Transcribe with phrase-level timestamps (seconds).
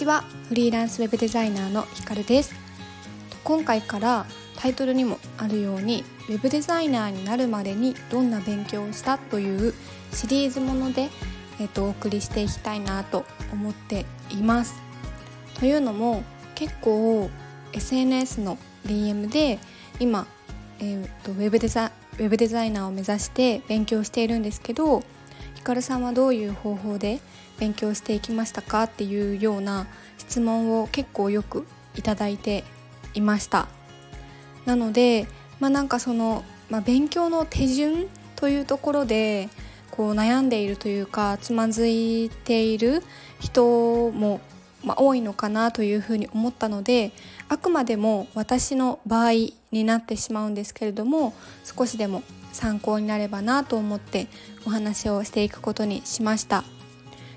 [0.00, 2.54] ちはフリーランスウェブデザイナーのひかるです。
[3.44, 4.24] 今回から
[4.56, 9.74] タイトルにもあるようにウェブデザイナーになるまでにどんな勉強をしたという
[10.12, 11.10] シリーズもので、
[11.60, 14.80] えー、とお送りしていきたいなと思っています。
[15.58, 16.22] というのも
[16.54, 17.28] 結構
[17.74, 19.58] SNS の DM で
[19.98, 20.26] 今、
[20.78, 25.02] えーと、ウェブデザウェブデザイナーを目指して勉強しているんですけど
[25.60, 27.20] ひかるさんはどういう方法で
[27.58, 32.64] 勉強していきましたかっていうような質問を結構よくいただいて
[33.12, 33.68] いました。
[34.64, 35.26] なので
[35.60, 38.06] まあなんかその、まあ、勉強の手順
[38.36, 39.50] というところで
[39.90, 43.02] こう悩んでいるというかつまずいている
[43.38, 44.40] 人も、
[44.82, 47.12] まあ、多いのかなというふうに思ったので
[47.50, 49.32] あくまでも私の場合
[49.72, 51.34] になってしまうんですけれども
[51.64, 54.28] 少しでも参考になればなと思って
[54.66, 56.64] お話をしていくことにしました。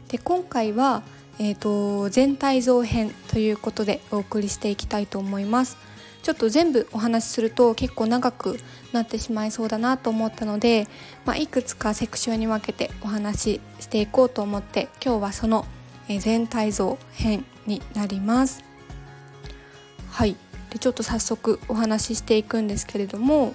[0.08, 1.04] で今回は、
[1.40, 5.78] えーと、全体像編ということでお送りしていきたいと思います。
[6.22, 8.58] ちょっと全部お話しすると結構長く
[8.94, 10.88] なってしまいそうだなと思ったので、
[11.26, 15.66] まあ、いくつかセクションに分けてお話ししていこうと思って今日はその
[16.08, 18.64] 全体像編になります。
[20.12, 20.38] はい。
[20.70, 23.54] でちょっと早速お話ししていくんですけれども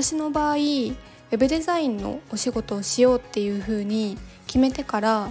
[0.00, 0.94] 私の場合ウェ
[1.36, 5.28] ブデザインのお仕事をしようっていう風に決めてから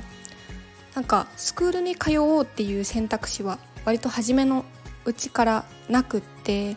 [0.94, 4.66] なんかスクールに通おうっていう選択肢は割と初めの
[5.06, 6.76] うちからなくって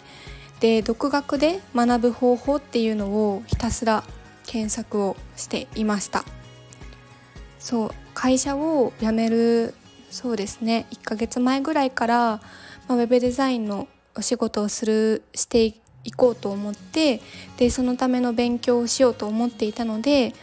[0.60, 4.04] で独学で学ぶ方法っていうのをひたすら
[4.46, 6.24] 検索をしていました。
[7.58, 9.74] そう会社を辞める
[10.12, 12.16] そうですね1ヶ月前ぐらいから、
[12.86, 17.20] まあ、ウェブデザインのお仕事をするしていこうと思って
[17.56, 20.34] でそのための勉強をしようと思っていたので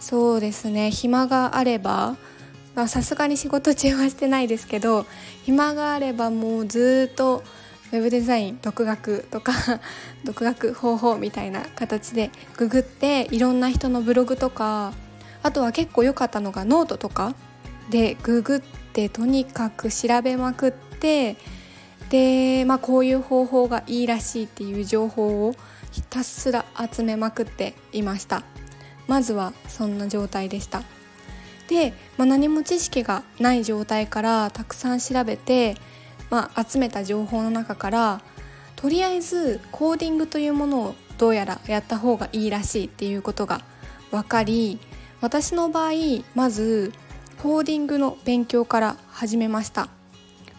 [0.00, 2.16] そうですね暇があれば
[2.88, 5.06] さすがに仕事中はしてないですけど
[5.44, 7.42] 暇があればもうずっと
[7.92, 9.52] ウェブデザイン独学とか
[10.24, 14.92] 独学方法みたいな形でググっていろんな人のブログとか
[15.42, 17.34] あとは結構良かったのがノートとか
[17.90, 18.60] でググっ
[18.92, 21.36] てとにかく調べまくって
[22.10, 25.54] で、まあ、こういう方法がいいらしいっていう情報を
[25.92, 28.42] ひたすら集めまくっていました。
[29.06, 30.82] まずはそんな状態でした。
[31.68, 35.76] で、まあ、何も知識がない状態からたくさん調べて、
[36.30, 38.20] まあ、集めた情報の中から
[38.76, 43.62] とりあえずコーディングというものをどうやらやった方がいいらしいっていうことが
[44.10, 44.78] 分かり
[45.20, 45.92] 私の場合
[46.34, 46.92] まず
[47.42, 49.95] コーディングの勉強から始めました。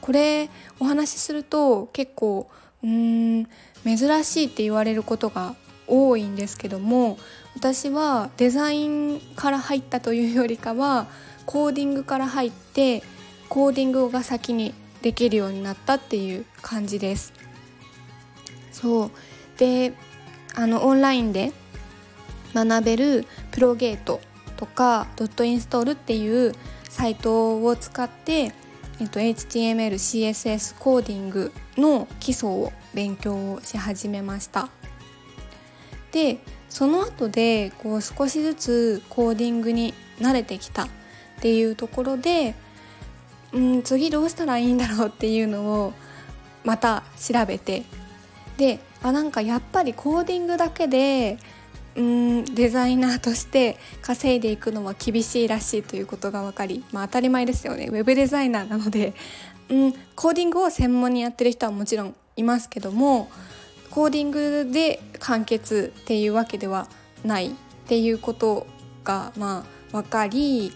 [0.08, 2.50] これお話しすると結構
[2.82, 3.46] うん
[3.84, 7.18] 珍しいって言われることが多いんですけども
[7.58, 11.08] 私はデザインから入ったというよりかは
[11.46, 13.04] コーディングから入って
[13.50, 17.34] コーディングが先にできるようになったっていう感じです。
[18.72, 19.12] そう
[19.58, 19.92] で
[20.56, 21.52] あのオンラインで
[22.54, 24.22] 学べるプロゲート
[24.56, 26.54] とかドットインストールっていう
[26.90, 28.54] サイトを使って、
[29.00, 34.70] えっと、HTML、CSS コーディングの基礎を勉強し始めました。
[36.12, 40.88] でその後でこう少しずつコーディングに慣れてきたっ
[41.42, 42.56] ていうところで
[43.54, 45.94] うん次どうしたらいいんだろうっていうのを
[46.64, 47.84] また調べて
[48.58, 51.38] であなんかやっぱりコーディングだけで
[51.98, 57.88] うんデザイナーとして稼いでいくのは厳しいらしいということが分かり、まあ、当たり前ですよね。
[57.88, 59.16] ウェブデザイナーなので
[59.70, 63.30] うんコーディングを専門にやってる人はもちろんいますけども
[63.90, 66.88] コーディングで完結っていうわけでは
[67.26, 67.52] ないっ
[67.88, 68.68] ていうこと
[69.04, 70.72] がまあ分かり、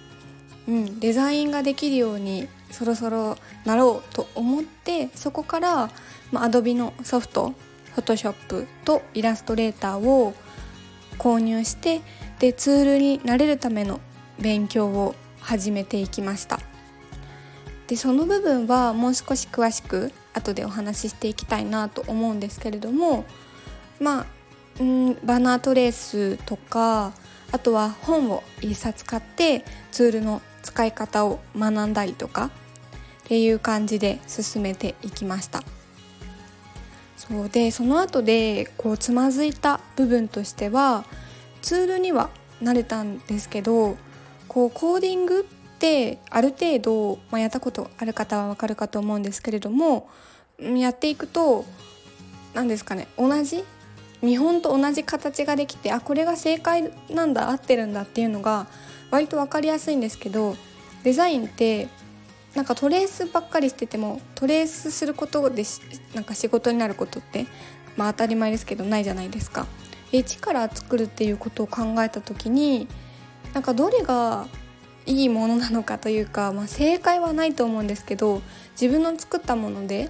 [0.68, 5.92] うん、デザインができるようにそろそろなろうと思ってそこから、
[6.32, 7.54] まあ、Adobe のソフト
[7.96, 10.34] Photoshop とイラストレーターを
[11.22, 12.02] 購入して
[12.40, 14.00] でツールになれるための
[14.40, 16.60] 勉強を始めていきました。
[17.86, 23.26] でその部分はもう少し詳しく後でお話ししていきたいなと思うんですけれども
[24.00, 24.26] ま
[24.80, 27.12] あんバナートレースとか
[27.52, 32.50] あとは本を1冊買ってツールの使い方を学んだりとかっ
[33.26, 35.62] ていう感じで進めていきました。
[37.32, 41.06] そうでその後でこうつまずいた部分としては
[41.62, 42.30] ツールには
[42.62, 43.96] 慣れたんですけど
[44.50, 45.44] こうコーディングっ
[45.80, 50.10] てある程度、まあ、やったことある方はわかるかと思うんですけれども
[50.60, 51.64] やっていくと
[52.54, 53.64] 何ですかね同じ
[54.22, 58.68] 見本と同じ形ができてあこれが正解なんだ合ってるんだっていうのが
[59.10, 60.58] 割と分かりやすいんですけど
[61.04, 61.88] デザインって
[62.56, 65.64] なんかトレースばっかりしててもトレースすることで
[66.14, 67.46] なんか仕事になることって
[67.96, 69.68] まあ当たり前ですけどないじゃないですか。
[70.12, 72.88] 一から作るっていうことを考えた時に
[73.54, 74.48] なんかどれが
[75.06, 78.42] いいものなのかというか、まあ、正解はないと思うんですけど
[78.80, 80.10] 自分の作ったもので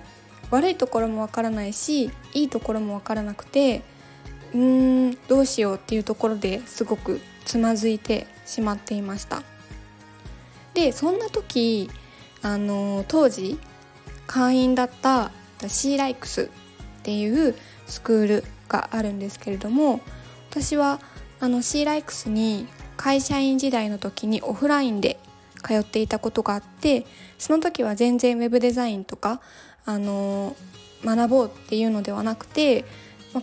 [0.50, 3.84] 悪いところもわからないしいいところもわからなくて
[4.54, 9.44] うーんどうしようっていうところですごくつまずいてしまっていました
[10.74, 11.90] でそんな時
[12.42, 13.60] あの当時
[14.28, 15.32] 会員だった
[15.68, 16.48] シーライクスっ
[17.04, 17.56] ていう
[17.88, 20.02] スクールがあるんですけれども
[20.50, 21.00] 私は
[21.40, 22.68] あのシーライクスに
[22.98, 25.20] 会社員時代の時にオフラインで
[25.64, 27.06] 通っていたことがあって
[27.38, 29.42] その時は全然ウェブデザインとか
[29.86, 30.56] あの
[31.04, 32.86] 学ぼうっていうのではなくて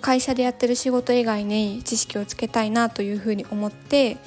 [0.01, 4.19] 会社でやってる仕事以外に知識をつけたいなというふうに思って、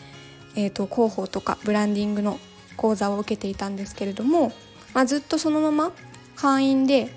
[0.55, 2.39] えーと、広報とかブランディングの
[2.81, 4.51] 講座を受けていたんですけれども、
[4.95, 5.91] まあ、ずっとそのまま
[6.35, 7.09] 会員で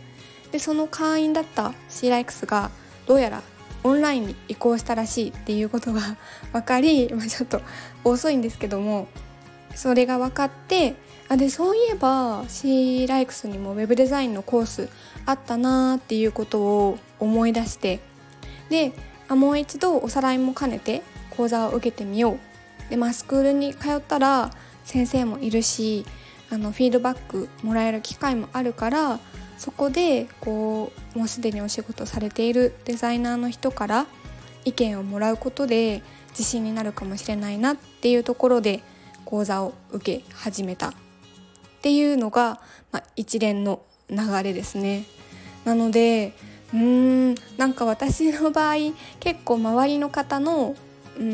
[0.53, 2.71] でその会員だったシーライクスが
[3.07, 3.43] どうやら
[3.83, 6.17] オンラインに移行したらしいっていうことが
[6.53, 7.63] 分かり、まあ、ちょっと
[8.05, 9.09] 遅いんですけども
[9.75, 10.97] それが分かって
[11.31, 14.91] あでそういえば C ライクスにもウェブデザインのコース
[15.25, 18.01] あったなーっていうことを思い出して
[18.69, 18.93] で
[19.29, 22.91] あもう一度おさらいも兼ねて講座を受けてみよう。
[22.91, 24.51] で、まあ、スクールに通ったら
[24.85, 26.05] 先生もいるし
[26.51, 29.19] あのフィードバックもらえる機会もあるから
[29.59, 34.07] そこでこうもうすでにお仕事されているデザイナーの人から
[34.65, 38.83] 意見をもらうことで自信になるかもしれないなっていうところで
[39.25, 40.93] 講座を受け始めたっ
[41.83, 42.61] ていうのが、
[42.93, 45.05] まあ、一連の流れですね。
[45.65, 46.35] なので
[46.73, 46.81] うー
[47.33, 48.75] んなんか私の場合
[49.21, 50.75] 結構周りの方の
[51.17, 51.25] うー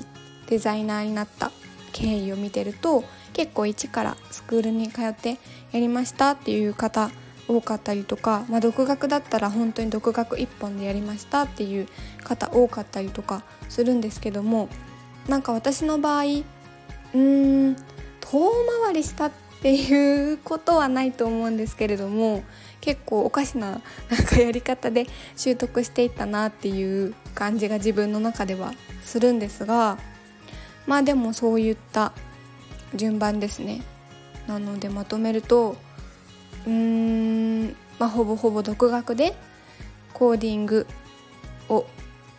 [0.00, 0.04] ん
[0.48, 1.52] デザイナーになった
[1.92, 5.38] 経緯を見てると結構一からスクールに通って
[5.72, 7.10] やりましたっていう方
[7.48, 11.88] 多かったりとか、まあ、独学だったら本当に独学1本でやりましたっていう
[12.22, 14.68] 方多かったりとかするんですけども
[15.28, 17.76] なんか私の場合うーん
[18.20, 18.50] 遠
[18.84, 22.44] 回りしたっていうことはないと思うんですけれども
[22.80, 23.80] 結構おかしな
[24.10, 25.06] なんかやり方で
[25.36, 29.98] 習得していったなっていう感じが自分の中ではするんですが
[30.88, 32.12] まあでもそういった
[32.94, 33.82] 順番ですね。
[34.48, 35.76] なのでまとめると
[36.66, 39.36] うーんまあほぼほぼ独学で
[40.14, 40.86] コーディング
[41.68, 41.86] を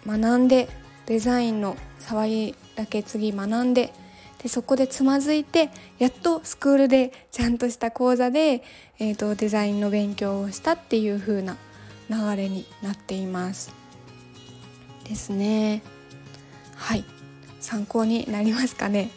[0.05, 0.67] 学んで
[1.05, 3.93] デザインの触りだけ次学んで
[4.41, 5.69] でそこでつまずいて
[5.99, 8.63] やっとスクールでちゃんとした講座で、
[8.97, 11.57] えーと、デザインの勉強をしたっていう風な
[12.09, 13.73] 流れになっています。
[15.03, 15.83] ですね。
[16.75, 17.03] はい。
[17.59, 19.11] 参考になりますかね。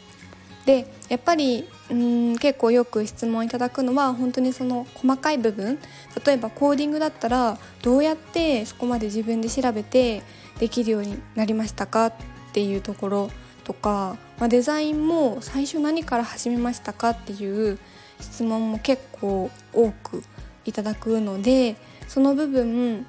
[0.67, 5.79] でやっぱりうん結構よく質問いただくのは本当にその細かい部分。
[6.25, 10.23] 例えばコーディングだったらどうやってそこまで自分で調べて
[10.59, 12.13] できるようになりましたかっ
[12.53, 13.31] ていうところ
[13.65, 17.79] とか、まあ、デザインも最初何から始めましたかっていう
[18.21, 20.23] 質問も結構多く
[20.65, 21.77] いただくので
[22.09, 23.07] その部分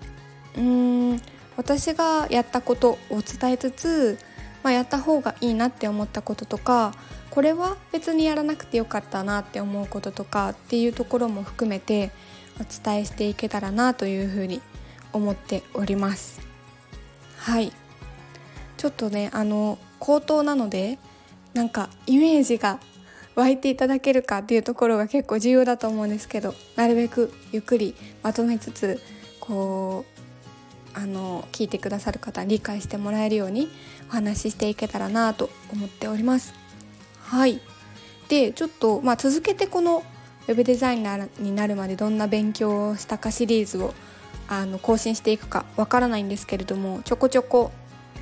[0.57, 1.21] うん
[1.55, 4.17] 私がやったことを伝えつつ、
[4.63, 6.93] まあ、やった方がいいなって思ったこととか
[7.29, 12.11] これは別にやらなくてよかったなって思うこととかっていうところも含めて
[12.59, 14.61] お伝えしていけたらなというふうに
[15.11, 16.41] 思っております。
[17.37, 17.73] はい
[18.77, 20.97] ちょっとねあの口頭なので
[21.53, 22.79] なんかイメージが
[23.35, 29.01] 湧いていただけるかっていうところが結構重要だと思うんですけどなるべくゆっくりまとめつつ
[29.39, 30.12] こう
[30.93, 33.69] あの聞いてくださる方に理解してもらえるように
[34.09, 36.53] お話ししていけたらなと思っております。
[37.19, 37.61] はい
[38.29, 40.03] でちょっと、まあ、続けてこの
[40.47, 43.93] ウェブデザイナーになるまでどんな勉強をしたかシリーズを
[44.47, 47.71] あの更新していくかわからないんですけれどもちょこちょこ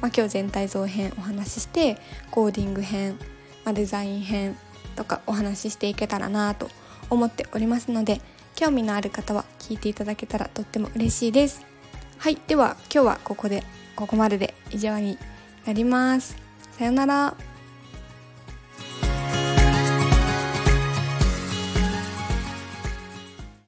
[0.01, 1.97] まあ、今日全体像編お話しして
[2.31, 3.17] コーディング編、
[3.63, 4.57] まあ、デザイン編
[4.95, 6.69] とかお話ししていけたらなと
[7.09, 8.19] 思っておりますので
[8.55, 11.70] 興味のある方は聞いていただけたらとっても嬉しいです
[12.21, 13.63] はいでは今日はここで
[13.95, 15.17] ここまでで以上に
[15.65, 16.37] なります。
[16.77, 17.50] さようなら。